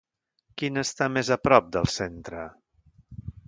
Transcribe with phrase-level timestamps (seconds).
[0.61, 2.47] Quina està més a prop del centre?